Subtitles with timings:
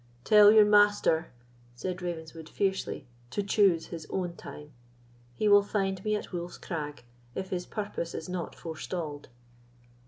[0.23, 1.27] "Tell your master,"
[1.75, 4.71] said Ravenswood, fiercely, "to choose his own time.
[5.35, 7.03] He will find me at Wolf's Crag,
[7.35, 9.29] if his purpose is not forestalled."